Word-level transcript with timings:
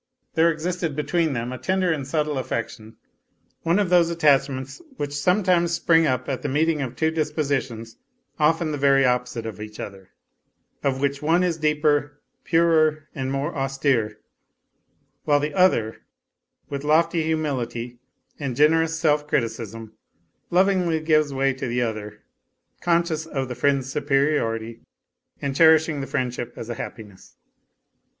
There 0.33 0.49
existed 0.51 0.95
between 0.95 1.33
them 1.33 1.53
a 1.53 1.59
tender 1.59 1.91
and 1.91 2.07
subtle 2.07 2.39
affection, 2.39 2.97
one 3.61 3.77
of 3.77 3.91
those 3.91 4.09
attachments 4.09 4.81
which 4.97 5.13
sometimes 5.13 5.75
spring 5.75 6.07
up 6.07 6.27
at 6.27 6.41
the 6.41 6.49
meeting 6.49 6.81
of 6.81 6.95
two 6.95 7.11
dispositions 7.11 7.97
often 8.39 8.71
the 8.71 8.79
very 8.79 9.05
opposite 9.05 9.45
of 9.45 9.61
each 9.61 9.79
other, 9.79 10.09
of 10.83 11.01
which 11.01 11.21
one 11.21 11.43
is 11.43 11.57
deeper, 11.59 12.19
purer 12.43 13.09
and 13.13 13.31
more 13.31 13.55
austere, 13.55 14.17
while 15.25 15.39
the 15.39 15.53
other, 15.53 16.01
with 16.67 16.83
lofty 16.83 17.21
humility, 17.21 17.99
and 18.39 18.55
generous 18.55 18.97
self 18.99 19.27
criticism, 19.27 19.93
lovingly 20.49 20.99
gives 20.99 21.31
way 21.31 21.53
to 21.53 21.67
the 21.67 21.83
other, 21.83 22.23
conscious 22.79 23.27
of 23.27 23.49
the 23.49 23.53
friend's 23.53 23.91
superiority 23.91 24.79
and 25.43 25.55
cherishing 25.55 26.01
the 26.01 26.07
friendship 26.07 26.53
as 26.55 26.69
a 26.69 26.71
A 26.71 26.73
LITTLE 26.73 26.77
HERO 26.85 26.89
229 26.89 26.89
happiness. 27.11 27.35